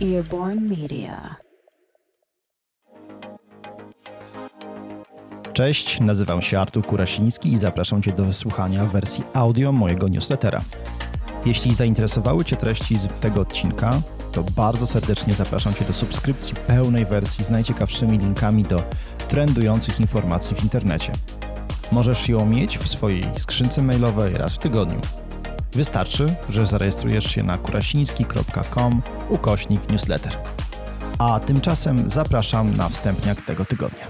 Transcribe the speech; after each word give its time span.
Media. 0.00 1.36
Cześć, 5.52 6.00
nazywam 6.00 6.42
się 6.42 6.60
Artur 6.60 6.86
Kurasiński 6.86 7.52
i 7.52 7.58
zapraszam 7.58 8.02
Cię 8.02 8.12
do 8.12 8.24
wysłuchania 8.24 8.86
wersji 8.86 9.24
audio 9.34 9.72
mojego 9.72 10.08
newslettera. 10.08 10.60
Jeśli 11.46 11.74
zainteresowały 11.74 12.44
Cię 12.44 12.56
treści 12.56 12.98
z 12.98 13.06
tego 13.06 13.40
odcinka, 13.40 14.02
to 14.32 14.42
bardzo 14.42 14.86
serdecznie 14.86 15.32
zapraszam 15.32 15.74
Cię 15.74 15.84
do 15.84 15.92
subskrypcji 15.92 16.54
pełnej 16.66 17.06
wersji 17.06 17.44
z 17.44 17.50
najciekawszymi 17.50 18.18
linkami 18.18 18.62
do 18.62 18.82
trendujących 19.28 20.00
informacji 20.00 20.56
w 20.56 20.62
internecie. 20.62 21.12
Możesz 21.92 22.28
ją 22.28 22.46
mieć 22.46 22.78
w 22.78 22.88
swojej 22.88 23.24
skrzynce 23.38 23.82
mailowej 23.82 24.34
raz 24.34 24.54
w 24.54 24.58
tygodniu. 24.58 25.00
Wystarczy, 25.72 26.34
że 26.48 26.66
zarejestrujesz 26.66 27.34
się 27.34 27.42
na 27.42 27.58
kurasiński.com 27.58 29.02
ukośnik 29.28 29.90
newsletter. 29.90 30.36
A 31.18 31.40
tymczasem 31.40 32.10
zapraszam 32.10 32.76
na 32.76 32.88
wstępniak 32.88 33.42
tego 33.42 33.64
tygodnia. 33.64 34.06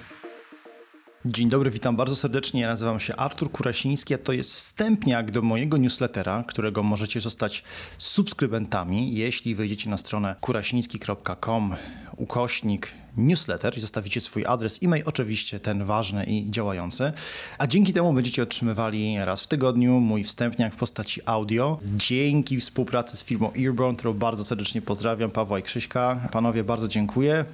Dzień 1.25 1.49
dobry, 1.49 1.71
witam 1.71 1.97
bardzo 1.97 2.17
serdecznie. 2.17 2.61
Ja 2.61 2.67
nazywam 2.67 3.01
się 3.01 3.17
Artur 3.17 3.53
Kurasiński, 3.53 4.15
a 4.15 4.19
to 4.19 4.33
jest 4.33 4.55
wstępniak 4.55 5.31
do 5.31 5.43
mojego 5.43 5.77
newslettera, 5.77 6.45
którego 6.47 6.83
możecie 6.83 7.21
zostać 7.21 7.63
subskrybentami, 7.99 9.15
jeśli 9.15 9.55
wejdziecie 9.55 9.91
na 9.91 9.97
stronę 9.97 10.37
kurasiński.com 10.41 11.75
ukośnik 12.17 12.93
newsletter 13.27 13.77
i 13.79 13.81
zostawicie 13.81 14.21
swój 14.21 14.47
adres 14.47 14.79
e-mail, 14.83 15.03
oczywiście 15.07 15.61
ten 15.61 15.85
ważny 15.85 16.25
i 16.25 16.51
działający. 16.51 17.13
A 17.59 17.67
dzięki 17.67 17.93
temu 17.93 18.13
będziecie 18.13 18.43
otrzymywali 18.43 19.25
raz 19.25 19.43
w 19.43 19.47
tygodniu 19.47 20.01
mój 20.01 20.25
wstępniak 20.25 20.75
w 20.75 20.77
postaci 20.77 21.21
audio. 21.27 21.79
Dzięki 21.97 22.61
współpracy 22.61 23.17
z 23.17 23.25
firmą 23.25 23.51
Earborn, 23.59 23.97
którą 23.97 24.13
bardzo 24.13 24.45
serdecznie 24.45 24.83
pozdrawiam, 24.83 25.31
Pawła 25.31 25.59
i 25.59 25.63
Krzyśka. 25.63 26.29
Panowie, 26.33 26.65
bardzo 26.65 26.89
dziękuję. 26.89 27.45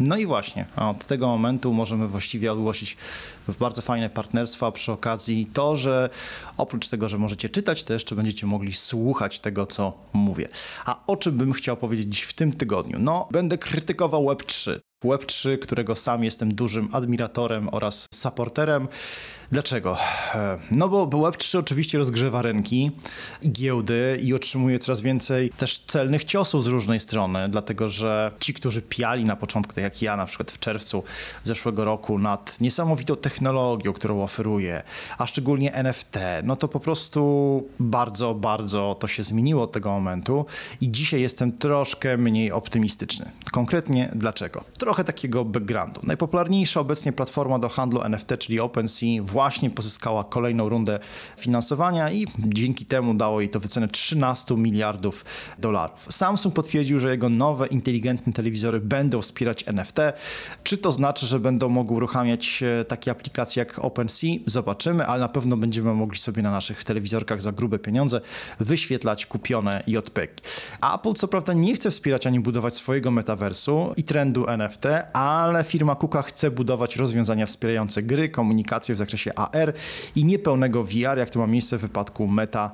No 0.00 0.16
i 0.16 0.26
właśnie, 0.26 0.66
od 0.76 1.04
tego 1.04 1.26
momentu 1.26 1.72
możemy 1.72 2.08
właściwie 2.08 2.52
ogłosić 2.52 2.96
bardzo 3.60 3.82
fajne 3.82 4.10
partnerstwa. 4.10 4.72
Przy 4.72 4.92
okazji 4.92 5.46
to, 5.46 5.76
że 5.76 6.08
oprócz 6.56 6.88
tego, 6.88 7.08
że 7.08 7.18
możecie 7.18 7.48
czytać, 7.48 7.84
to 7.84 7.92
jeszcze 7.92 8.14
będziecie 8.14 8.46
mogli 8.46 8.72
słuchać 8.72 9.40
tego, 9.40 9.66
co 9.66 9.92
mówię. 10.12 10.48
A 10.84 11.06
o 11.06 11.16
czym 11.16 11.36
bym 11.36 11.52
chciał 11.52 11.76
powiedzieć 11.76 12.22
w 12.22 12.32
tym 12.32 12.52
tygodniu? 12.52 12.98
No, 12.98 13.28
będę 13.30 13.58
krytykował 13.58 14.24
Web3. 14.24 14.85
Web3, 15.04 15.58
którego 15.58 15.96
sam 15.96 16.24
jestem 16.24 16.54
dużym 16.54 16.88
admiratorem 16.92 17.68
oraz 17.72 18.06
supporterem. 18.14 18.88
Dlaczego? 19.52 19.96
E, 20.34 20.58
no 20.70 20.88
bo 20.88 21.06
Web3 21.06 21.58
oczywiście 21.58 21.98
rozgrzewa 21.98 22.42
rynki 22.42 22.90
giełdy 23.48 24.18
i 24.22 24.34
otrzymuje 24.34 24.78
coraz 24.78 25.00
więcej 25.00 25.50
też 25.50 25.78
celnych 25.78 26.24
ciosów 26.24 26.64
z 26.64 26.66
różnej 26.66 27.00
strony, 27.00 27.48
dlatego 27.48 27.88
że 27.88 28.32
ci, 28.40 28.54
którzy 28.54 28.82
piali 28.82 29.24
na 29.24 29.36
początku, 29.36 29.74
tak 29.74 29.84
jak 29.84 30.02
ja 30.02 30.16
na 30.16 30.26
przykład 30.26 30.50
w 30.50 30.58
czerwcu 30.58 31.02
zeszłego 31.44 31.84
roku 31.84 32.18
nad 32.18 32.60
niesamowitą 32.60 33.16
technologią, 33.16 33.92
którą 33.92 34.22
oferuje, 34.22 34.82
a 35.18 35.26
szczególnie 35.26 35.74
NFT, 35.74 36.18
no 36.44 36.56
to 36.56 36.68
po 36.68 36.80
prostu 36.80 37.62
bardzo, 37.80 38.34
bardzo 38.34 38.96
to 39.00 39.08
się 39.08 39.24
zmieniło 39.24 39.62
od 39.62 39.72
tego 39.72 39.90
momentu 39.90 40.46
i 40.80 40.90
dzisiaj 40.90 41.20
jestem 41.20 41.52
troszkę 41.52 42.16
mniej 42.16 42.52
optymistyczny. 42.52 43.30
Konkretnie 43.52 44.10
dlaczego? 44.14 44.64
Trochę 44.86 45.04
takiego 45.04 45.44
backgroundu. 45.44 46.00
Najpopularniejsza 46.04 46.80
obecnie 46.80 47.12
platforma 47.12 47.58
do 47.58 47.68
handlu 47.68 48.02
NFT, 48.02 48.38
czyli 48.38 48.60
OpenSea, 48.60 49.22
właśnie 49.22 49.70
pozyskała 49.70 50.24
kolejną 50.24 50.68
rundę 50.68 50.98
finansowania 51.38 52.12
i 52.12 52.26
dzięki 52.38 52.84
temu 52.84 53.14
dało 53.14 53.40
jej 53.40 53.50
to 53.50 53.60
wycenę 53.60 53.88
13 53.88 54.54
miliardów 54.54 55.24
dolarów. 55.58 56.06
Samsung 56.10 56.54
potwierdził, 56.54 56.98
że 56.98 57.10
jego 57.10 57.28
nowe 57.28 57.66
inteligentne 57.66 58.32
telewizory 58.32 58.80
będą 58.80 59.20
wspierać 59.20 59.68
NFT. 59.68 59.98
Czy 60.62 60.78
to 60.78 60.92
znaczy, 60.92 61.26
że 61.26 61.40
będą 61.40 61.68
mogły 61.68 61.96
uruchamiać 61.96 62.62
e, 62.62 62.84
takie 62.84 63.10
aplikacje 63.10 63.60
jak 63.60 63.78
OpenSea? 63.78 64.38
Zobaczymy, 64.46 65.06
ale 65.06 65.20
na 65.20 65.28
pewno 65.28 65.56
będziemy 65.56 65.94
mogli 65.94 66.18
sobie 66.18 66.42
na 66.42 66.50
naszych 66.50 66.84
telewizorkach 66.84 67.42
za 67.42 67.52
grube 67.52 67.78
pieniądze 67.78 68.20
wyświetlać 68.60 69.26
kupione 69.26 69.82
JPEG. 69.86 70.40
Apple 70.94 71.12
co 71.12 71.28
prawda 71.28 71.52
nie 71.52 71.74
chce 71.74 71.90
wspierać 71.90 72.26
ani 72.26 72.40
budować 72.40 72.74
swojego 72.74 73.10
metaversu 73.10 73.92
i 73.96 74.04
trendu 74.04 74.48
NFT, 74.48 74.75
ale 75.12 75.64
firma 75.64 75.94
Kuka 75.94 76.22
chce 76.22 76.50
budować 76.50 76.96
rozwiązania 76.96 77.46
wspierające 77.46 78.02
gry, 78.02 78.28
komunikację 78.28 78.94
w 78.94 78.98
zakresie 78.98 79.34
AR 79.34 79.72
i 80.16 80.24
niepełnego 80.24 80.82
VR, 80.84 81.18
jak 81.18 81.30
to 81.30 81.38
ma 81.38 81.46
miejsce 81.46 81.78
w 81.78 81.80
wypadku 81.80 82.26
Meta 82.26 82.70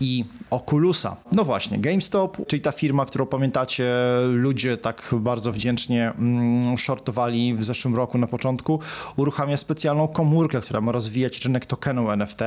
i 0.00 0.24
Oculusa. 0.50 1.16
No 1.32 1.44
właśnie, 1.44 1.78
GameStop, 1.78 2.46
czyli 2.46 2.62
ta 2.62 2.72
firma, 2.72 3.06
którą 3.06 3.26
pamiętacie, 3.26 3.92
ludzie 4.28 4.76
tak 4.76 5.14
bardzo 5.18 5.52
wdzięcznie 5.52 6.12
mm, 6.18 6.78
shortowali 6.78 7.54
w 7.54 7.64
zeszłym 7.64 7.94
roku 7.94 8.18
na 8.18 8.26
początku, 8.26 8.80
uruchamia 9.16 9.56
specjalną 9.56 10.08
komórkę, 10.08 10.60
która 10.60 10.80
ma 10.80 10.92
rozwijać 10.92 11.44
rynek 11.44 11.66
tokenu 11.66 12.10
NFT 12.10 12.40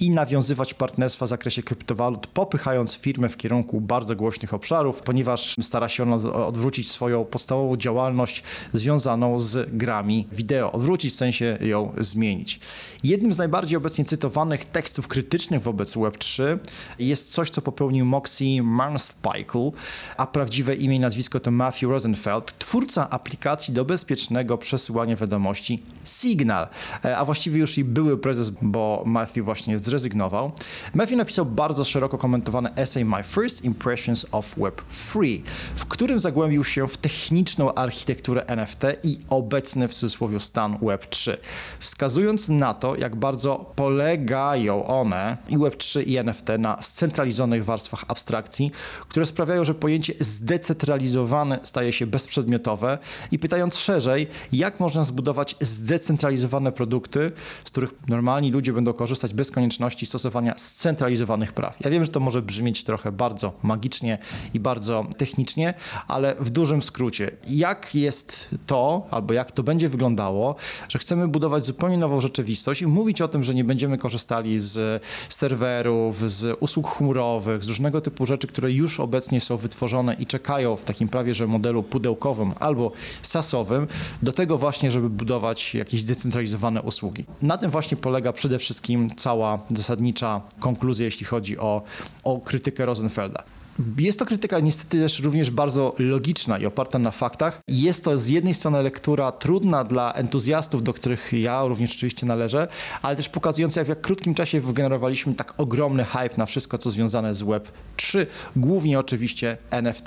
i 0.00 0.10
nawiązywać 0.10 0.74
partnerstwa 0.74 1.26
w 1.26 1.28
zakresie 1.28 1.62
kryptowalut, 1.62 2.26
popychając 2.26 2.94
firmę 2.94 3.28
w 3.28 3.36
kierunku 3.36 3.80
bardzo 3.80 4.16
głośnych 4.16 4.54
obszarów, 4.54 5.02
ponieważ 5.02 5.54
stara 5.60 5.88
się 5.88 6.02
ona 6.02 6.16
odwrócić 6.46 6.92
swoją 6.92 7.24
podstawową 7.24 7.76
działalność 7.76 8.42
związaną 8.72 9.40
z 9.40 9.76
grami 9.76 10.26
wideo, 10.32 10.72
odwrócić 10.72 11.12
w 11.12 11.16
sensie 11.16 11.58
ją 11.60 11.92
zmienić. 11.98 12.60
Jednym 13.04 13.32
z 13.32 13.38
najbardziej 13.38 13.76
obecnie 13.76 14.04
cytowanych 14.04 14.64
tekstów 14.64 15.08
krytycznych 15.08 15.62
wobec 15.62 15.96
Web3 15.96 16.58
jest 16.98 17.32
coś, 17.32 17.50
co 17.50 17.62
popełnił 17.62 18.06
Moxie 18.06 18.62
Marnspike, 18.62 19.70
a 20.16 20.26
prawdziwe 20.26 20.74
imię 20.74 20.96
i 20.96 21.00
nazwisko 21.00 21.40
to 21.40 21.50
Matthew 21.50 21.90
Rosenfeld, 21.90 22.58
twórca 22.58 23.10
aplikacji 23.10 23.74
do 23.74 23.84
bezpiecznego 23.84 24.58
przesyłania 24.58 25.16
wiadomości 25.16 25.82
Signal, 26.04 26.68
e, 27.04 27.16
a 27.16 27.24
właściwie 27.24 27.60
już 27.60 27.78
i 27.78 27.84
były 27.84 28.18
prezes, 28.18 28.50
bo 28.62 29.02
Matthew 29.06 29.44
właśnie 29.44 29.78
zrezygnował. 29.78 30.52
Matthew 30.94 31.16
napisał 31.16 31.46
bardzo 31.46 31.84
szeroko 31.84 32.18
komentowany 32.18 32.74
essay 32.74 33.04
My 33.04 33.22
First 33.22 33.64
Impressions 33.64 34.26
of 34.32 34.56
Web3, 34.58 35.40
w 35.76 35.86
którym 35.86 36.20
zagłębił 36.20 36.64
się 36.64 36.88
w 36.88 36.96
techniczną 36.96 37.74
architekturę 37.74 38.46
NFT 38.46 38.82
i 39.02 39.18
obecny 39.30 39.88
w 39.88 39.94
cudzysłowie 39.94 40.40
stan 40.40 40.78
Web3, 40.78 41.36
wskazując 41.78 42.48
na 42.48 42.74
to, 42.74 42.96
jak 42.96 43.16
bardzo 43.16 43.72
polegają 43.76 44.86
one 44.86 45.36
i 45.48 45.58
Web3 45.58 46.06
i 46.06 46.16
NFT 46.16 46.48
na 46.58 46.82
scentralizowanych 46.86 47.64
warstwach 47.64 48.04
abstrakcji, 48.08 48.70
które 49.08 49.26
sprawiają, 49.26 49.64
że 49.64 49.74
pojęcie 49.74 50.14
zdecentralizowane 50.20 51.58
staje 51.62 51.92
się 51.92 52.06
bezprzedmiotowe 52.06 52.98
i 53.30 53.38
pytając 53.38 53.78
szerzej, 53.78 54.26
jak 54.52 54.80
można 54.80 55.04
zbudować 55.04 55.56
zdecentralizowane 55.60 56.72
produkty, 56.72 57.32
z 57.64 57.70
których 57.70 57.94
normalni 58.08 58.52
ludzie 58.52 58.72
będą 58.72 58.92
korzystać 58.92 59.34
bez 59.34 59.50
konieczności 59.50 60.06
stosowania 60.06 60.54
scentralizowanych 60.58 61.52
praw. 61.52 61.76
Ja 61.84 61.90
wiem, 61.90 62.04
że 62.04 62.10
to 62.10 62.20
może 62.20 62.42
brzmieć 62.42 62.84
trochę 62.84 63.12
bardzo 63.12 63.52
magicznie 63.62 64.18
i 64.54 64.60
bardzo 64.60 65.06
technicznie, 65.16 65.74
ale 66.08 66.34
w 66.34 66.50
dużym 66.50 66.82
skrócie, 66.82 67.30
jak 67.48 67.94
jest 67.94 68.48
to, 68.66 69.06
albo 69.10 69.34
jak 69.34 69.52
to 69.52 69.62
będzie 69.62 69.88
wyglądało, 69.88 70.56
że 70.88 70.98
chcemy 70.98 71.28
budować 71.28 71.64
zupełnie 71.64 71.98
nową 71.98 72.20
rzeczywistość 72.20 72.82
i 72.82 72.86
mówić 72.86 73.22
o 73.22 73.28
tym, 73.28 73.44
że 73.44 73.54
nie 73.54 73.64
będziemy 73.64 73.98
korzystali 73.98 74.60
z 74.60 75.02
serwerów, 75.28 76.30
z 76.30 76.56
usług 76.60 76.75
usług 76.76 76.96
chmurowych, 76.96 77.64
z 77.64 77.68
różnego 77.68 78.00
typu 78.00 78.26
rzeczy, 78.26 78.46
które 78.46 78.72
już 78.72 79.00
obecnie 79.00 79.40
są 79.40 79.56
wytworzone 79.56 80.14
i 80.14 80.26
czekają 80.26 80.76
w 80.76 80.84
takim 80.84 81.08
prawie, 81.08 81.34
że 81.34 81.46
modelu 81.46 81.82
pudełkowym 81.82 82.54
albo 82.60 82.92
sasowym, 83.22 83.86
do 84.22 84.32
tego 84.32 84.58
właśnie, 84.58 84.90
żeby 84.90 85.10
budować 85.10 85.74
jakieś 85.74 86.00
zdecentralizowane 86.00 86.82
usługi. 86.82 87.24
Na 87.42 87.58
tym 87.58 87.70
właśnie 87.70 87.96
polega 87.96 88.32
przede 88.32 88.58
wszystkim 88.58 89.10
cała 89.16 89.58
zasadnicza 89.74 90.40
konkluzja, 90.60 91.04
jeśli 91.04 91.26
chodzi 91.26 91.58
o, 91.58 91.82
o 92.24 92.40
krytykę 92.40 92.86
Rosenfelda. 92.86 93.55
Jest 93.98 94.18
to 94.18 94.26
krytyka 94.26 94.60
niestety 94.60 95.00
też 95.00 95.20
również 95.20 95.50
bardzo 95.50 95.94
logiczna 95.98 96.58
i 96.58 96.66
oparta 96.66 96.98
na 96.98 97.10
faktach. 97.10 97.60
Jest 97.68 98.04
to 98.04 98.18
z 98.18 98.28
jednej 98.28 98.54
strony 98.54 98.82
lektura 98.82 99.32
trudna 99.32 99.84
dla 99.84 100.12
entuzjastów, 100.12 100.82
do 100.82 100.92
których 100.92 101.32
ja 101.32 101.64
również 101.64 101.92
oczywiście 101.96 102.26
należę, 102.26 102.68
ale 103.02 103.16
też 103.16 103.28
pokazująca, 103.28 103.80
jak 103.80 103.98
w 103.98 104.00
krótkim 104.00 104.34
czasie 104.34 104.60
wygenerowaliśmy 104.60 105.34
tak 105.34 105.54
ogromny 105.56 106.04
hype 106.04 106.36
na 106.36 106.46
wszystko, 106.46 106.78
co 106.78 106.90
związane 106.90 107.34
z 107.34 107.42
Web 107.42 107.68
3, 107.96 108.26
głównie 108.56 108.98
oczywiście 108.98 109.56
NFT. 109.70 110.06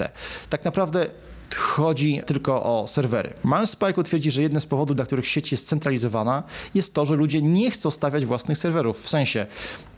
Tak 0.50 0.66
naprawdę 0.66 1.08
chodzi 1.56 2.22
tylko 2.26 2.64
o 2.64 2.88
serwery. 2.88 3.34
Miles 3.44 3.70
Spike 3.70 4.04
twierdzi, 4.04 4.32
że 4.32 4.42
jednym 4.42 4.62
z 4.62 4.66
powodów, 4.66 4.96
dla 4.96 5.06
których 5.06 5.28
sieć 5.28 5.52
jest 5.52 5.68
centralizowana, 5.68 6.44
jest 6.74 6.94
to, 6.94 7.06
że 7.06 7.16
ludzie 7.16 7.42
nie 7.42 7.72
chcą 7.72 7.92
stawiać 7.92 8.26
własnych 8.26 8.58
serwerów. 8.58 9.02
W 9.02 9.10
sensie 9.10 9.48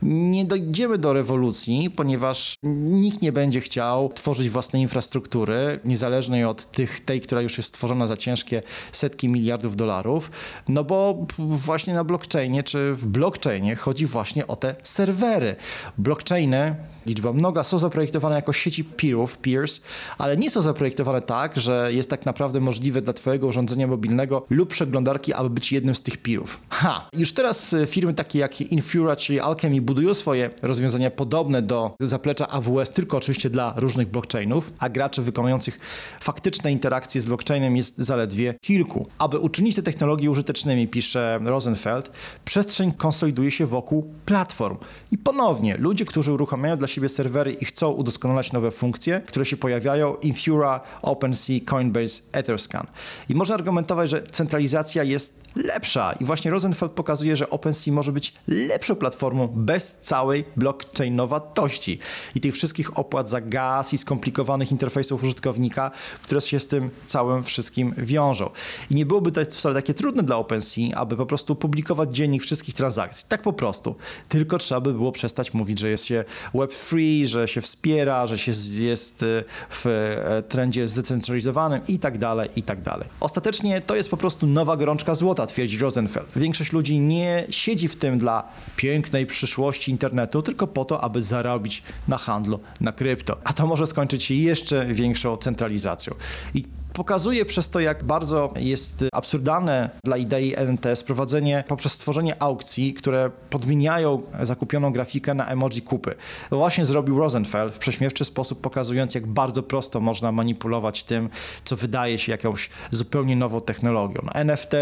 nie 0.01 0.45
dojdziemy 0.45 0.97
do 0.97 1.13
rewolucji, 1.13 1.89
ponieważ 1.89 2.55
nikt 2.63 3.21
nie 3.21 3.31
będzie 3.31 3.61
chciał 3.61 4.09
tworzyć 4.13 4.49
własnej 4.49 4.81
infrastruktury, 4.81 5.79
niezależnej 5.85 6.45
od 6.45 6.71
tych, 6.71 7.05
tej, 7.05 7.21
która 7.21 7.41
już 7.41 7.57
jest 7.57 7.69
stworzona 7.69 8.07
za 8.07 8.17
ciężkie 8.17 8.61
setki 8.91 9.29
miliardów 9.29 9.75
dolarów, 9.75 10.31
no 10.67 10.83
bo 10.83 11.25
właśnie 11.37 11.93
na 11.93 12.03
blockchainie 12.03 12.63
czy 12.63 12.93
w 12.93 13.07
blockchainie 13.07 13.75
chodzi 13.75 14.05
właśnie 14.05 14.47
o 14.47 14.55
te 14.55 14.75
serwery. 14.83 15.55
Blockchainy 15.97 16.75
liczba 17.05 17.33
mnoga, 17.33 17.63
są 17.63 17.79
zaprojektowane 17.79 18.35
jako 18.35 18.53
sieci 18.53 18.83
peerów, 18.83 19.37
peers, 19.37 19.81
ale 20.17 20.37
nie 20.37 20.49
są 20.49 20.61
zaprojektowane 20.61 21.21
tak, 21.21 21.57
że 21.57 21.93
jest 21.93 22.09
tak 22.09 22.25
naprawdę 22.25 22.59
możliwe 22.59 23.01
dla 23.01 23.13
Twojego 23.13 23.47
urządzenia 23.47 23.87
mobilnego 23.87 24.45
lub 24.49 24.69
przeglądarki, 24.69 25.33
aby 25.33 25.49
być 25.49 25.71
jednym 25.71 25.95
z 25.95 26.01
tych 26.01 26.17
peerów. 26.17 26.61
Ha! 26.69 27.09
Już 27.13 27.33
teraz 27.33 27.73
e, 27.73 27.87
firmy 27.87 28.13
takie 28.13 28.39
jak 28.39 28.61
Infura 28.61 29.15
czy 29.15 29.43
Alchemy 29.43 29.81
budują 29.91 30.13
swoje 30.13 30.49
rozwiązania 30.61 31.11
podobne 31.11 31.61
do 31.61 31.95
zaplecza 31.99 32.47
AWS, 32.47 32.89
tylko 32.89 33.17
oczywiście 33.17 33.49
dla 33.49 33.73
różnych 33.77 34.07
blockchainów, 34.07 34.73
a 34.79 34.89
graczy 34.89 35.21
wykonujących 35.21 35.79
faktyczne 36.19 36.71
interakcje 36.71 37.21
z 37.21 37.27
blockchainem 37.27 37.77
jest 37.77 37.97
zaledwie 37.97 38.53
kilku. 38.61 39.07
Aby 39.17 39.39
uczynić 39.39 39.75
te 39.75 39.83
technologie 39.83 40.31
użytecznymi, 40.31 40.87
pisze 40.87 41.39
Rosenfeld, 41.43 42.11
przestrzeń 42.45 42.91
konsoliduje 42.91 43.51
się 43.51 43.65
wokół 43.65 44.13
platform. 44.25 44.77
I 45.11 45.17
ponownie, 45.17 45.77
ludzie, 45.77 46.05
którzy 46.05 46.33
uruchamiają 46.33 46.77
dla 46.77 46.87
siebie 46.87 47.09
serwery 47.09 47.51
i 47.51 47.65
chcą 47.65 47.91
udoskonalać 47.91 48.51
nowe 48.51 48.71
funkcje, 48.71 49.21
które 49.25 49.45
się 49.45 49.57
pojawiają, 49.57 50.15
Infura, 50.15 50.81
OpenSea, 51.01 51.59
Coinbase, 51.65 52.21
Etherscan. 52.31 52.87
I 53.29 53.35
można 53.35 53.55
argumentować, 53.55 54.09
że 54.09 54.23
centralizacja 54.23 55.03
jest 55.03 55.41
lepsza 55.55 56.13
i 56.19 56.25
właśnie 56.25 56.51
Rosenfeld 56.51 56.91
pokazuje, 56.91 57.35
że 57.35 57.49
OpenSea 57.49 57.91
może 57.91 58.11
być 58.11 58.33
lepszą 58.47 58.95
platformą 58.95 59.47
bez 59.47 59.80
całej 59.85 60.45
blockchainowatości 60.55 61.99
i 62.35 62.41
tych 62.41 62.53
wszystkich 62.53 62.99
opłat 62.99 63.29
za 63.29 63.41
gaz 63.41 63.93
i 63.93 63.97
skomplikowanych 63.97 64.71
interfejsów 64.71 65.23
użytkownika, 65.23 65.91
które 66.23 66.41
się 66.41 66.59
z 66.59 66.67
tym 66.67 66.89
całym 67.05 67.43
wszystkim 67.43 67.93
wiążą. 67.97 68.49
I 68.89 68.95
nie 68.95 69.05
byłoby 69.05 69.31
to 69.31 69.45
wcale 69.45 69.75
takie 69.75 69.93
trudne 69.93 70.23
dla 70.23 70.37
OpenSea, 70.37 70.93
aby 70.95 71.17
po 71.17 71.25
prostu 71.25 71.55
publikować 71.55 72.15
dziennik 72.15 72.43
wszystkich 72.43 72.75
transakcji. 72.75 73.25
Tak 73.29 73.41
po 73.41 73.53
prostu. 73.53 73.95
Tylko 74.29 74.57
trzeba 74.57 74.81
by 74.81 74.93
było 74.93 75.11
przestać 75.11 75.53
mówić, 75.53 75.79
że 75.79 75.89
jest 75.89 76.05
się 76.05 76.23
web 76.53 76.73
free, 76.73 77.27
że 77.27 77.47
się 77.47 77.61
wspiera, 77.61 78.27
że 78.27 78.37
się 78.37 78.51
jest 78.79 79.23
y, 79.23 79.43
w 79.69 79.85
e, 79.85 80.43
trendzie 80.43 80.87
zdecentralizowanym 80.87 81.81
i 81.87 81.99
tak 81.99 82.17
dalej, 82.17 82.49
i 82.55 82.63
tak 82.63 82.81
dalej. 82.81 83.07
Ostatecznie 83.19 83.81
to 83.81 83.95
jest 83.95 84.09
po 84.09 84.17
prostu 84.17 84.47
nowa 84.47 84.77
gorączka 84.77 85.15
złota, 85.15 85.45
twierdzi 85.45 85.77
Rosenfeld. 85.77 86.29
Większość 86.35 86.71
ludzi 86.71 86.99
nie 86.99 87.45
siedzi 87.49 87.87
w 87.87 87.95
tym 87.95 88.17
dla 88.17 88.43
pięknej 88.75 89.25
przyszłości 89.25 89.70
internetu, 89.87 90.41
tylko 90.41 90.67
po 90.67 90.85
to, 90.85 91.01
aby 91.01 91.23
zarobić 91.23 91.83
na 92.07 92.17
handlu 92.17 92.59
na 92.81 92.91
krypto. 92.91 93.37
A 93.43 93.53
to 93.53 93.67
może 93.67 93.87
skończyć 93.87 94.23
się 94.23 94.33
jeszcze 94.33 94.85
większą 94.85 95.37
centralizacją. 95.37 96.15
I 96.53 96.63
Pokazuje 96.93 97.45
przez 97.45 97.69
to, 97.69 97.79
jak 97.79 98.03
bardzo 98.03 98.53
jest 98.55 99.05
absurdalne 99.13 99.89
dla 100.03 100.17
idei 100.17 100.55
NTS 100.57 101.03
prowadzenie 101.03 101.63
poprzez 101.67 101.91
stworzenie 101.91 102.41
aukcji, 102.41 102.93
które 102.93 103.31
podmieniają 103.49 104.21
zakupioną 104.41 104.93
grafikę 104.93 105.33
na 105.33 105.47
emoji 105.47 105.81
kupy. 105.81 106.15
Właśnie 106.51 106.85
zrobił 106.85 107.19
Rosenfeld 107.19 107.73
w 107.73 107.79
prześmiewczy 107.79 108.25
sposób, 108.25 108.61
pokazując, 108.61 109.15
jak 109.15 109.27
bardzo 109.27 109.63
prosto 109.63 109.99
można 109.99 110.31
manipulować 110.31 111.03
tym, 111.03 111.29
co 111.65 111.75
wydaje 111.75 112.17
się 112.17 112.31
jakąś 112.31 112.69
zupełnie 112.91 113.35
nową 113.35 113.61
technologią. 113.61 114.21
No, 114.25 114.33
NFT 114.33 114.73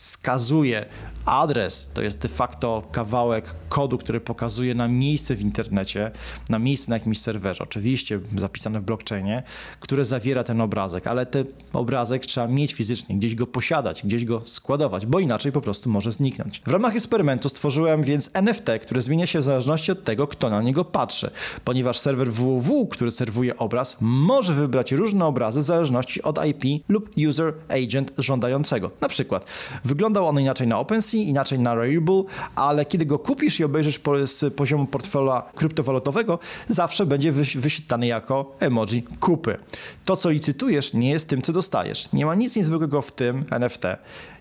wskazuje 0.00 0.86
adres, 1.24 1.90
to 1.94 2.02
jest 2.02 2.18
de 2.18 2.28
facto 2.28 2.82
kawałek 2.92 3.54
kodu, 3.68 3.98
który 3.98 4.20
pokazuje 4.20 4.74
na 4.74 4.88
miejsce 4.88 5.34
w 5.34 5.40
internecie, 5.40 6.10
na 6.48 6.58
miejsce 6.58 6.90
na 6.90 6.96
jakimś 6.96 7.20
serwerze, 7.20 7.64
oczywiście 7.64 8.20
zapisane 8.36 8.80
w 8.80 8.82
blockchainie, 8.82 9.42
które 9.80 10.04
zawiera 10.04 10.44
ten 10.44 10.60
obrazek, 10.60 11.06
ale 11.06 11.26
ten 11.26 11.44
obrazek 11.72 12.26
trzeba 12.26 12.48
mieć 12.48 12.74
fizycznie, 12.74 13.16
gdzieś 13.16 13.34
go 13.34 13.46
posiadać, 13.46 14.02
gdzieś 14.04 14.24
go 14.24 14.42
składować, 14.44 15.06
bo 15.06 15.20
inaczej 15.20 15.52
po 15.52 15.60
prostu 15.60 15.90
może 15.90 16.12
zniknąć. 16.12 16.62
W 16.66 16.70
ramach 16.70 16.96
eksperymentu 16.96 17.48
stworzyłem 17.48 18.02
więc 18.02 18.30
NFT, 18.34 18.66
które 18.82 19.00
zmienia 19.00 19.26
się 19.26 19.38
w 19.40 19.44
zależności 19.44 19.92
od 19.92 20.04
tego, 20.04 20.26
kto 20.26 20.50
na 20.50 20.62
niego 20.62 20.84
patrzy, 20.84 21.30
ponieważ 21.64 21.98
serwer 21.98 22.32
www, 22.32 22.86
który 22.86 23.10
serwuje 23.10 23.56
obraz, 23.56 23.96
może 24.00 24.54
wybrać 24.54 24.92
różne 24.92 25.26
obrazy 25.26 25.60
w 25.60 25.64
zależności 25.64 26.22
od 26.22 26.46
IP 26.46 26.84
lub 26.88 27.10
user 27.28 27.54
agent 27.68 28.12
żądającego. 28.18 28.90
Na 29.00 29.08
przykład 29.08 29.46
wyglądał 29.88 30.26
on 30.26 30.40
inaczej 30.40 30.66
na 30.66 30.78
OpenSea, 30.78 31.22
inaczej 31.22 31.58
na 31.58 31.74
Rarible, 31.74 32.22
ale 32.54 32.84
kiedy 32.84 33.06
go 33.06 33.18
kupisz 33.18 33.60
i 33.60 33.64
obejrzysz 33.64 34.00
z 34.24 34.54
poziomu 34.54 34.86
portfela 34.86 35.50
kryptowalutowego, 35.54 36.38
zawsze 36.68 37.06
będzie 37.06 37.32
wyświetlany 37.32 38.06
jako 38.06 38.56
emoji 38.60 39.02
kupy. 39.20 39.58
To, 40.04 40.16
co 40.16 40.30
licytujesz, 40.30 40.94
nie 40.94 41.10
jest 41.10 41.28
tym, 41.28 41.42
co 41.42 41.52
dostajesz. 41.52 42.08
Nie 42.12 42.26
ma 42.26 42.34
nic 42.34 42.56
niezwykłego 42.56 43.02
w 43.02 43.12
tym 43.12 43.44
NFT. 43.50 43.82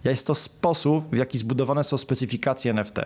Jest 0.05 0.27
to 0.27 0.35
sposób, 0.35 1.09
w 1.11 1.17
jaki 1.17 1.37
zbudowane 1.37 1.83
są 1.83 1.97
specyfikacje 1.97 2.71
NFT. 2.71 2.99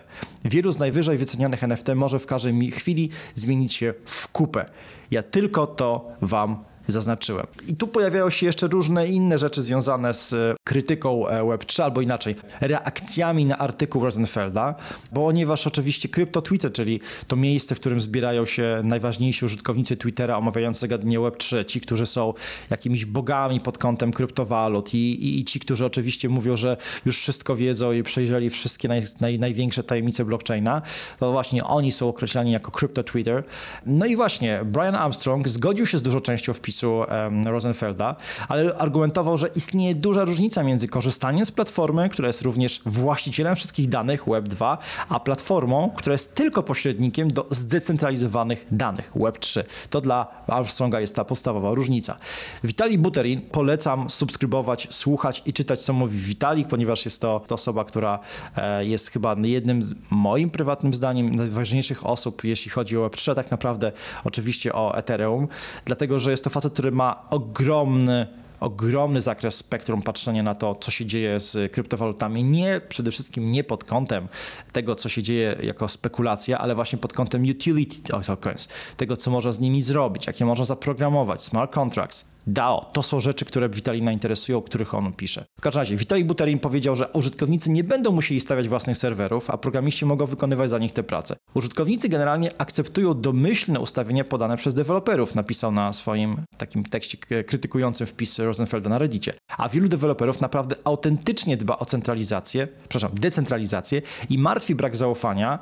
Wielu 0.46 0.72
z 0.72 0.80
najwyżej 0.80 1.18
wycenianych 1.18 1.64
NFT 1.64 1.88
może 1.96 2.20
w 2.20 2.26
każdej 2.26 2.72
chwili 2.72 3.10
zmienić 3.36 3.74
się 3.74 3.94
w 4.06 4.28
kupę. 4.28 4.66
Ja 5.12 5.24
tylko 5.24 5.68
to 5.68 6.12
Wam 6.22 6.64
zaznaczyłem. 6.88 7.48
I 7.68 7.76
tu 7.76 7.88
pojawiają 7.88 8.30
się 8.30 8.46
jeszcze 8.46 8.68
różne 8.68 9.08
inne 9.08 9.40
rzeczy 9.40 9.62
związane 9.62 10.14
z 10.14 10.34
e, 10.34 10.56
krytyką 10.64 11.28
e, 11.28 11.42
Web3, 11.42 11.84
albo 11.84 12.02
inaczej, 12.02 12.36
reakcjami 12.62 13.46
na 13.46 13.58
artykuł 13.58 14.04
Rosenfelda, 14.04 14.76
ponieważ 15.14 15.68
oczywiście 15.68 16.10
krypto 16.10 16.42
Twitter, 16.42 16.72
czyli 16.72 17.00
to 17.28 17.36
miejsce, 17.36 17.76
w 17.76 17.80
którym 17.80 18.02
zbierają 18.02 18.46
się 18.46 18.82
najważniejsi 18.84 19.46
użytkownicy 19.46 19.98
Twittera 19.98 20.38
omawiający 20.38 20.80
zagadnienie 20.80 21.20
Web3, 21.20 21.66
ci, 21.66 21.82
którzy 21.82 22.06
są 22.06 22.34
jakimiś 22.70 23.06
bogami 23.06 23.60
pod 23.60 23.78
kątem 23.78 24.12
kryptowalut 24.14 24.94
i, 24.94 24.98
i, 24.98 25.40
i 25.40 25.46
ci, 25.46 25.60
którzy 25.60 25.86
oczywiście 25.86 26.30
mówią, 26.30 26.58
że 26.58 26.78
już 27.06 27.20
wszystko 27.20 27.56
wiedzą 27.56 27.92
i 27.92 28.04
przejrzeli 28.04 28.50
wszystkie 28.50 28.88
naj, 28.88 29.02
naj, 29.22 29.40
największe 29.40 29.84
tajemnice 29.84 30.26
blockchaina, 30.26 30.82
to 31.20 31.32
właśnie 31.32 31.64
oni 31.64 31.92
są 31.92 32.10
określani 32.10 32.52
jako 32.52 32.72
krypto 32.72 33.04
Twitter. 33.04 33.44
No 33.86 34.06
i 34.06 34.16
właśnie 34.16 34.62
Brian 34.66 34.96
Armstrong 34.96 35.48
zgodził 35.48 35.86
się 35.86 35.98
z 35.98 36.02
dużą 36.02 36.20
częścią 36.20 36.54
wpisów 36.54 36.71
wpisu 36.72 37.04
Rosenfelda, 37.46 38.16
ale 38.48 38.76
argumentował, 38.76 39.38
że 39.38 39.48
istnieje 39.56 39.96
duża 39.96 40.26
różnica 40.26 40.64
między 40.64 40.88
korzystaniem 40.88 41.46
z 41.46 41.52
platformy, 41.52 42.10
która 42.10 42.28
jest 42.28 42.42
również 42.42 42.82
właścicielem 42.86 43.56
wszystkich 43.56 43.90
danych 43.90 44.26
Web2, 44.26 44.78
a 45.10 45.20
platformą, 45.20 45.92
która 45.96 46.14
jest 46.14 46.36
tylko 46.36 46.64
pośrednikiem 46.64 47.32
do 47.32 47.48
zdecentralizowanych 47.50 48.66
danych 48.72 49.14
Web3. 49.16 49.64
To 49.90 50.02
dla 50.02 50.28
Armstronga 50.48 51.00
jest 51.00 51.16
ta 51.16 51.26
podstawowa 51.26 51.74
różnica. 51.74 52.18
Witali 52.64 52.98
Buterin 52.98 53.42
polecam 53.42 54.10
subskrybować, 54.10 54.88
słuchać 54.92 55.44
i 55.46 55.54
czytać, 55.54 55.82
co 55.82 55.94
mówi 55.94 56.18
Witalik, 56.18 56.68
ponieważ 56.68 57.06
jest 57.06 57.22
to, 57.22 57.40
to 57.48 57.56
osoba, 57.56 57.86
która 57.86 58.20
e, 58.56 58.86
jest 58.86 59.12
chyba 59.12 59.36
jednym 59.44 59.84
z 59.84 59.96
moim 60.10 60.50
prywatnym 60.50 60.94
zdaniem 60.94 61.36
najważniejszych 61.36 62.06
osób, 62.06 62.44
jeśli 62.44 62.72
chodzi 62.72 62.98
o 62.98 63.08
Web3, 63.08 63.36
tak 63.36 63.52
naprawdę 63.52 63.92
oczywiście 64.24 64.74
o 64.74 64.98
Ethereum, 64.98 65.48
dlatego 65.86 66.20
że 66.20 66.32
jest 66.32 66.44
to 66.44 66.50
facet, 66.62 66.74
który 66.74 66.92
ma 66.92 67.26
ogromny 67.30 68.28
ogromny 68.60 69.22
zakres 69.22 69.56
spektrum 69.56 70.02
patrzenia 70.02 70.44
na 70.44 70.56
to, 70.56 70.76
co 70.76 70.92
się 70.92 71.06
dzieje 71.06 71.40
z 71.40 71.72
kryptowalutami. 71.72 72.44
Nie 72.44 72.82
przede 72.90 73.12
wszystkim 73.12 73.52
nie 73.52 73.64
pod 73.64 73.84
kątem 73.84 74.28
tego, 74.72 74.96
co 74.96 75.10
się 75.10 75.24
dzieje 75.24 75.56
jako 75.64 75.88
spekulacja, 75.88 76.58
ale 76.60 76.76
właśnie 76.76 77.00
pod 77.00 77.14
kątem 77.14 77.50
utility 77.50 78.02
tokens, 78.28 78.68
tego, 78.98 79.18
co 79.18 79.32
można 79.32 79.52
z 79.52 79.60
nimi 79.60 79.82
zrobić, 79.82 80.28
jakie 80.28 80.46
można 80.46 80.66
zaprogramować, 80.66 81.44
smart 81.44 81.74
contracts. 81.74 82.26
DAO. 82.48 82.90
To 82.94 83.04
są 83.04 83.20
rzeczy, 83.20 83.46
które 83.46 83.70
Witalina 83.70 84.12
interesują, 84.12 84.58
o 84.58 84.62
których 84.62 84.94
on 84.94 85.14
pisze. 85.14 85.46
W 85.60 85.62
każdym 85.62 85.80
razie, 85.80 85.96
Witali 85.96 86.26
Buterin 86.26 86.60
powiedział, 86.60 86.96
że 86.96 87.08
użytkownicy 87.08 87.72
nie 87.72 87.84
będą 87.84 88.12
musieli 88.12 88.40
stawiać 88.40 88.70
własnych 88.70 88.98
serwerów, 88.98 89.50
a 89.50 89.58
programiści 89.58 90.06
mogą 90.06 90.26
wykonywać 90.26 90.70
za 90.70 90.78
nich 90.78 90.92
te 90.92 91.04
prace. 91.04 91.36
Użytkownicy 91.54 92.10
generalnie 92.10 92.52
akceptują 92.58 93.22
domyślne 93.22 93.80
ustawienia 93.80 94.24
podane 94.24 94.58
przez 94.58 94.74
deweloperów, 94.74 95.36
napisał 95.36 95.72
na 95.72 95.94
swoim 95.94 96.42
takim 96.58 96.84
tekście 96.84 97.18
krytykującym 97.44 98.08
wpis 98.08 98.40
Rosenfelda 98.40 98.90
na 98.90 98.98
Reddicie. 98.98 99.34
A 99.58 99.70
wielu 99.70 99.88
deweloperów 99.88 100.42
naprawdę 100.42 100.76
autentycznie 100.84 101.58
dba 101.58 101.78
o 101.78 101.86
centralizację, 101.86 102.68
przepraszam, 102.90 103.12
decentralizację 103.20 104.02
i 104.30 104.38
martwi 104.38 104.76
brak 104.76 104.98
zaufania 104.98 105.60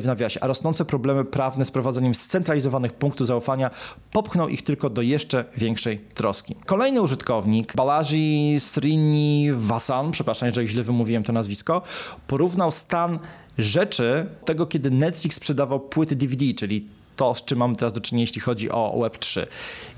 w, 0.00 0.06
nawiasie, 0.06 0.40
a 0.40 0.46
rosnące 0.46 0.84
problemy 0.84 1.24
prawne 1.24 1.64
z 1.64 1.70
prowadzeniem 1.70 2.14
scentralizowanych 2.14 2.92
punktów 2.92 3.26
zaufania 3.26 3.70
popchną 4.12 4.48
ich 4.48 4.62
tylko 4.62 4.90
do 4.90 5.02
jeszcze 5.02 5.44
większej 5.56 5.98
troski. 6.14 6.54
Kolejny 6.66 7.02
użytkownik, 7.02 7.76
Balaji 7.76 8.56
Srini 8.60 9.48
Vasan, 9.52 10.10
przepraszam, 10.10 10.46
jeżeli 10.46 10.68
źle 10.68 10.82
wymówiłem 10.82 11.24
to 11.24 11.32
nazwisko, 11.32 11.82
porównał 12.26 12.70
stan 12.70 13.18
rzeczy 13.58 14.26
tego, 14.44 14.66
kiedy 14.66 14.90
Netflix 14.90 15.36
sprzedawał 15.36 15.80
płyty 15.80 16.16
DVD, 16.16 16.44
czyli 16.54 16.86
to, 17.16 17.34
z 17.34 17.44
czym 17.44 17.58
mamy 17.58 17.76
teraz 17.76 17.92
do 17.92 18.00
czynienia, 18.00 18.22
jeśli 18.22 18.40
chodzi 18.40 18.70
o 18.70 18.94
Web3. 18.98 19.46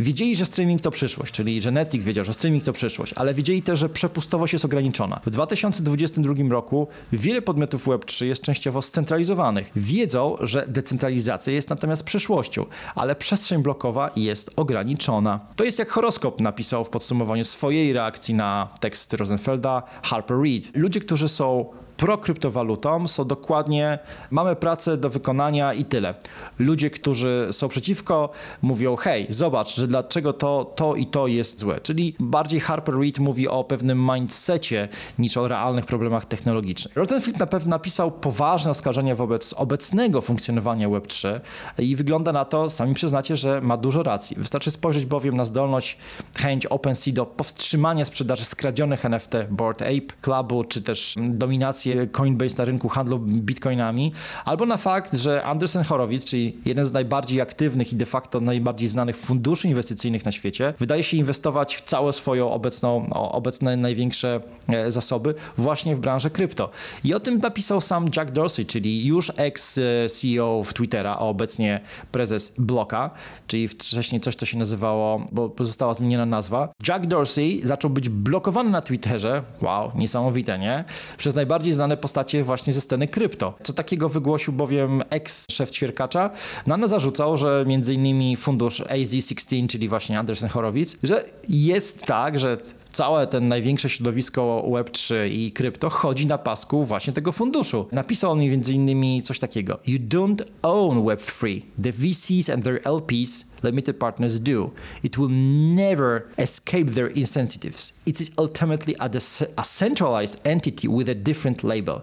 Wiedzieli, 0.00 0.36
że 0.36 0.46
streaming 0.46 0.82
to 0.82 0.90
przyszłość, 0.90 1.32
czyli 1.32 1.62
że 1.62 1.70
Netflix 1.70 2.04
wiedział, 2.04 2.24
że 2.24 2.32
streaming 2.32 2.64
to 2.64 2.72
przyszłość, 2.72 3.12
ale 3.16 3.34
wiedzieli 3.34 3.62
też, 3.62 3.78
że 3.78 3.88
przepustowość 3.88 4.52
jest 4.52 4.64
ograniczona. 4.64 5.20
W 5.26 5.30
2022 5.30 6.34
roku 6.50 6.88
wiele 7.12 7.42
podmiotów 7.42 7.86
Web3 7.86 8.24
jest 8.24 8.42
częściowo 8.42 8.82
scentralizowanych. 8.82 9.70
Wiedzą, 9.76 10.36
że 10.40 10.64
decentralizacja 10.68 11.52
jest 11.52 11.70
natomiast 11.70 12.04
przyszłością, 12.04 12.66
ale 12.94 13.16
przestrzeń 13.16 13.62
blokowa 13.62 14.10
jest 14.16 14.50
ograniczona. 14.56 15.40
To 15.56 15.64
jest 15.64 15.78
jak 15.78 15.90
horoskop 15.90 16.40
napisał 16.40 16.84
w 16.84 16.90
podsumowaniu 16.90 17.44
swojej 17.44 17.92
reakcji 17.92 18.34
na 18.34 18.68
tekst 18.80 19.14
Rosenfelda 19.14 19.82
Harper 20.02 20.36
Reed. 20.38 20.64
Ludzie, 20.74 21.00
którzy 21.00 21.28
są 21.28 21.64
prokryptowalutą 21.96 23.08
są 23.08 23.24
dokładnie, 23.24 23.98
mamy 24.30 24.56
pracę 24.56 24.96
do 24.96 25.10
wykonania 25.10 25.74
i 25.74 25.84
tyle. 25.84 26.14
Ludzie, 26.58 26.90
którzy 26.90 27.48
są 27.50 27.68
przeciwko, 27.68 28.30
mówią, 28.62 28.96
hej, 28.96 29.26
zobacz, 29.28 29.76
że 29.76 29.86
dlaczego 29.86 30.32
to, 30.32 30.72
to 30.76 30.94
i 30.94 31.06
to 31.06 31.26
jest 31.26 31.60
złe. 31.60 31.80
Czyli 31.80 32.16
bardziej 32.20 32.60
Harper 32.60 32.94
Reed 32.94 33.18
mówi 33.18 33.48
o 33.48 33.64
pewnym 33.64 34.10
mindsetie 34.12 34.88
niż 35.18 35.36
o 35.36 35.48
realnych 35.48 35.86
problemach 35.86 36.24
technologicznych. 36.24 36.96
Rosenfield 36.96 37.38
na 37.38 37.46
pewno 37.46 37.70
napisał 37.70 38.10
poważne 38.10 38.70
oskarżenia 38.70 39.16
wobec 39.16 39.52
obecnego 39.52 40.20
funkcjonowania 40.20 40.88
Web3 40.88 41.40
i 41.78 41.96
wygląda 41.96 42.32
na 42.32 42.44
to, 42.44 42.70
sami 42.70 42.94
przyznacie, 42.94 43.36
że 43.36 43.60
ma 43.60 43.76
dużo 43.76 44.02
racji. 44.02 44.36
Wystarczy 44.36 44.70
spojrzeć 44.70 45.06
bowiem 45.06 45.36
na 45.36 45.44
zdolność, 45.44 45.98
chęć 46.36 46.66
OpenSea 46.66 47.12
do 47.12 47.26
powstrzymania 47.26 48.04
sprzedaży 48.04 48.44
skradzionych 48.44 49.04
NFT 49.04 49.32
Board 49.50 49.82
Ape 49.82 50.14
Clubu, 50.22 50.64
czy 50.64 50.82
też 50.82 51.14
dominacji 51.16 51.85
Coinbase 52.12 52.56
na 52.58 52.64
rynku 52.64 52.88
handlu 52.88 53.18
bitcoinami, 53.18 54.12
albo 54.44 54.66
na 54.66 54.76
fakt, 54.76 55.14
że 55.14 55.44
Andersen 55.44 55.84
Horowitz, 55.84 56.24
czyli 56.24 56.58
jeden 56.64 56.86
z 56.86 56.92
najbardziej 56.92 57.40
aktywnych 57.40 57.92
i 57.92 57.96
de 57.96 58.06
facto 58.06 58.40
najbardziej 58.40 58.88
znanych 58.88 59.16
funduszy 59.16 59.68
inwestycyjnych 59.68 60.24
na 60.24 60.32
świecie, 60.32 60.74
wydaje 60.78 61.02
się 61.02 61.16
inwestować 61.16 61.76
w 61.76 61.80
całe 61.80 62.12
swoją 62.12 62.50
obecną, 62.52 63.10
obecne 63.12 63.76
największe 63.76 64.40
e, 64.68 64.92
zasoby 64.92 65.34
właśnie 65.58 65.96
w 65.96 66.00
branży 66.00 66.30
krypto. 66.30 66.70
I 67.04 67.14
o 67.14 67.20
tym 67.20 67.38
napisał 67.38 67.80
sam 67.80 68.06
Jack 68.16 68.30
Dorsey, 68.30 68.66
czyli 68.66 69.06
już 69.06 69.32
ex-CEO 69.36 70.62
w 70.62 70.74
Twittera, 70.74 71.10
a 71.10 71.18
obecnie 71.18 71.80
prezes 72.12 72.52
Bloka, 72.58 73.10
czyli 73.46 73.68
wcześniej 73.68 74.20
coś, 74.20 74.36
co 74.36 74.46
się 74.46 74.58
nazywało, 74.58 75.26
bo 75.32 75.54
została 75.60 75.94
zmieniona 75.94 76.26
nazwa. 76.26 76.68
Jack 76.88 77.06
Dorsey 77.06 77.60
zaczął 77.64 77.90
być 77.90 78.08
blokowany 78.08 78.70
na 78.70 78.82
Twitterze, 78.82 79.42
wow, 79.62 79.92
niesamowite, 79.94 80.58
nie? 80.58 80.84
Przez 81.18 81.34
najbardziej 81.34 81.72
znane 81.76 81.96
postacie 81.96 82.44
właśnie 82.44 82.72
ze 82.72 82.80
sceny 82.80 83.08
krypto. 83.08 83.54
Co 83.62 83.72
takiego 83.72 84.08
wygłosił 84.08 84.52
bowiem 84.52 85.02
ex-szef 85.10 85.70
ćwierkacza? 85.70 86.30
Nano 86.66 86.88
zarzucał, 86.88 87.36
że 87.36 87.64
między 87.66 87.94
innymi 87.94 88.36
fundusz 88.36 88.80
AZ16, 88.80 89.66
czyli 89.66 89.88
właśnie 89.88 90.18
Andersen 90.18 90.48
Horowitz, 90.48 90.96
że 91.02 91.24
jest 91.48 92.02
tak, 92.02 92.38
że 92.38 92.56
całe 92.92 93.26
ten 93.26 93.48
największe 93.48 93.88
środowisko 93.88 94.64
Web3 94.68 95.14
i 95.30 95.52
krypto 95.52 95.90
chodzi 95.90 96.26
na 96.26 96.38
pasku 96.38 96.84
właśnie 96.84 97.12
tego 97.12 97.32
funduszu. 97.32 97.88
Napisał 97.92 98.32
on 98.32 98.40
mi 98.40 98.48
między 98.48 98.72
innymi 98.72 99.22
coś 99.22 99.38
takiego. 99.38 99.78
You 99.86 99.98
don't 99.98 100.44
own 100.62 100.98
Web3. 100.98 101.62
The 101.82 101.92
VCs 101.92 102.50
and 102.50 102.64
their 102.64 102.80
LPs 102.84 103.44
limited 103.64 103.98
partners 103.98 104.40
do. 104.40 104.70
It 105.02 105.18
will 105.18 105.30
never 105.74 106.22
escape 106.38 106.90
their 106.90 107.08
incentives. 107.08 107.92
It 108.06 108.20
is 108.20 108.30
ultimately 108.38 108.94
a, 109.00 109.10
a 109.58 109.64
centralized 109.64 110.40
entity 110.44 110.88
with 110.88 111.08
a 111.08 111.14
different 111.14 111.64
label. 111.64 112.00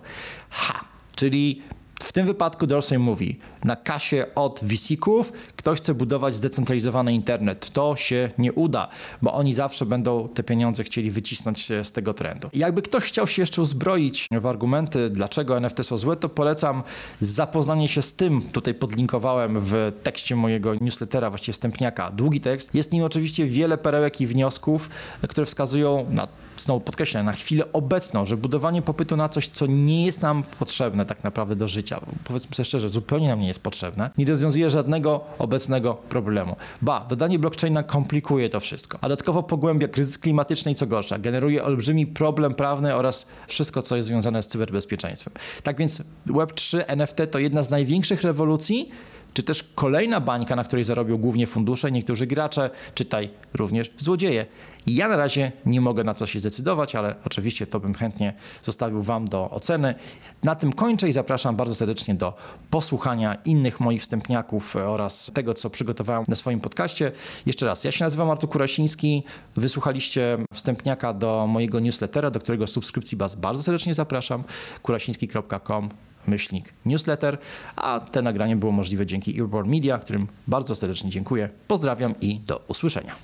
Ha! 0.49 0.85
Czyli 1.15 1.61
w 2.03 2.11
tym 2.11 2.25
wypadku 2.25 2.67
Dorsey 2.67 2.99
mówi, 2.99 3.39
na 3.63 3.75
kasie 3.75 4.25
od 4.35 4.59
VC-ków 4.63 5.33
ktoś 5.63 5.79
chce 5.79 5.93
budować 5.93 6.35
zdecentralizowany 6.35 7.13
internet. 7.13 7.71
To 7.71 7.95
się 7.95 8.29
nie 8.37 8.53
uda, 8.53 8.87
bo 9.21 9.33
oni 9.33 9.53
zawsze 9.53 9.85
będą 9.85 10.27
te 10.27 10.43
pieniądze 10.43 10.83
chcieli 10.83 11.11
wycisnąć 11.11 11.67
z 11.83 11.91
tego 11.91 12.13
trendu. 12.13 12.49
Jakby 12.53 12.81
ktoś 12.81 13.03
chciał 13.03 13.27
się 13.27 13.41
jeszcze 13.41 13.61
uzbroić 13.61 14.27
w 14.31 14.45
argumenty, 14.45 15.09
dlaczego 15.09 15.57
NFT 15.57 15.83
są 15.83 15.97
złe, 15.97 16.15
to 16.15 16.29
polecam 16.29 16.83
zapoznanie 17.19 17.87
się 17.87 18.01
z 18.01 18.13
tym. 18.13 18.41
Tutaj 18.41 18.73
podlinkowałem 18.73 19.59
w 19.59 19.91
tekście 20.03 20.35
mojego 20.35 20.75
newslettera, 20.75 21.29
właściwie 21.29 21.53
wstępniaka. 21.53 22.11
Długi 22.11 22.41
tekst. 22.41 22.75
Jest 22.75 22.91
nim 22.91 23.03
oczywiście 23.03 23.45
wiele 23.45 23.77
perełek 23.77 24.21
i 24.21 24.27
wniosków, 24.27 24.89
które 25.29 25.45
wskazują 25.45 26.05
na, 26.09 26.27
znowu 26.57 26.81
podkreślę, 26.81 27.23
na 27.23 27.31
chwilę 27.31 27.73
obecną, 27.73 28.25
że 28.25 28.37
budowanie 28.37 28.81
popytu 28.81 29.17
na 29.17 29.29
coś, 29.29 29.49
co 29.49 29.65
nie 29.65 30.05
jest 30.05 30.21
nam 30.21 30.43
potrzebne 30.59 31.05
tak 31.05 31.23
naprawdę 31.23 31.55
do 31.55 31.67
życia, 31.67 31.99
powiedzmy 32.23 32.55
sobie 32.55 32.65
szczerze, 32.65 32.89
zupełnie 32.89 33.27
nam 33.27 33.39
nie 33.39 33.47
jest 33.47 33.63
potrzebne, 33.63 34.09
nie 34.17 34.25
rozwiązuje 34.25 34.69
żadnego 34.69 35.21
obecnego 35.53 35.93
problemu. 35.93 36.55
Ba, 36.81 37.05
dodanie 37.09 37.39
blockchaina 37.39 37.83
komplikuje 37.83 38.49
to 38.49 38.59
wszystko, 38.59 38.97
a 39.01 39.09
dodatkowo 39.09 39.43
pogłębia 39.43 39.87
kryzys 39.87 40.17
klimatyczny 40.17 40.71
i 40.71 40.75
co 40.75 40.87
gorsza, 40.87 41.19
generuje 41.19 41.63
olbrzymi 41.63 42.07
problem 42.07 42.53
prawny 42.53 42.95
oraz 42.95 43.25
wszystko, 43.47 43.81
co 43.81 43.95
jest 43.95 44.07
związane 44.07 44.43
z 44.43 44.47
cyberbezpieczeństwem. 44.47 45.33
Tak 45.63 45.77
więc 45.77 46.01
Web3, 46.27 46.83
NFT 46.87 47.17
to 47.31 47.39
jedna 47.39 47.63
z 47.63 47.69
największych 47.69 48.21
rewolucji, 48.21 48.89
czy 49.33 49.43
też 49.43 49.63
kolejna 49.75 50.21
bańka, 50.21 50.55
na 50.55 50.63
której 50.63 50.83
zarobią 50.83 51.17
głównie 51.17 51.47
fundusze, 51.47 51.91
niektórzy 51.91 52.27
gracze, 52.27 52.69
czytaj 52.95 53.29
również 53.53 53.91
złodzieje. 53.97 54.45
ja 54.87 55.07
na 55.07 55.15
razie 55.15 55.51
nie 55.65 55.81
mogę 55.81 56.03
na 56.03 56.13
co 56.13 56.25
się 56.25 56.39
zdecydować, 56.39 56.95
ale 56.95 57.15
oczywiście 57.25 57.67
to 57.67 57.79
bym 57.79 57.93
chętnie 57.93 58.33
zostawił 58.61 59.01
Wam 59.01 59.25
do 59.25 59.49
oceny. 59.49 59.95
Na 60.43 60.55
tym 60.55 60.73
kończę 60.73 61.09
i 61.09 61.11
zapraszam 61.11 61.55
bardzo 61.55 61.75
serdecznie 61.75 62.15
do 62.15 62.33
posłuchania 62.69 63.37
innych 63.45 63.79
moich 63.79 64.01
wstępniaków 64.01 64.75
oraz 64.75 65.31
tego, 65.33 65.53
co 65.53 65.69
przygotowałem 65.69 66.23
na 66.27 66.35
swoim 66.35 66.59
podcaście. 66.59 67.11
Jeszcze 67.45 67.65
raz, 67.65 67.83
ja 67.83 67.91
się 67.91 68.05
nazywam 68.05 68.29
Artur 68.29 68.49
Kurasiński. 68.49 69.23
Wysłuchaliście 69.55 70.37
wstępniaka 70.53 71.13
do 71.13 71.47
mojego 71.47 71.79
newslettera, 71.79 72.31
do 72.31 72.39
którego 72.39 72.67
subskrypcji 72.67 73.17
Was 73.17 73.35
bardzo 73.35 73.63
serdecznie 73.63 73.93
zapraszam. 73.93 74.43
kurasiński.com 74.81 75.89
myślnik 76.27 76.73
newsletter, 76.85 77.37
a 77.75 77.99
te 77.99 78.21
nagranie 78.21 78.55
było 78.55 78.71
możliwe 78.71 79.05
dzięki 79.05 79.39
Earborn 79.39 79.69
Media, 79.69 79.97
którym 79.97 80.27
bardzo 80.47 80.75
serdecznie 80.75 81.09
dziękuję. 81.09 81.49
Pozdrawiam 81.67 82.15
i 82.21 82.39
do 82.39 82.61
usłyszenia. 82.67 83.15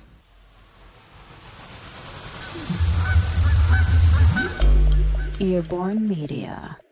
Earborn 5.40 6.08
Media. 6.08 6.89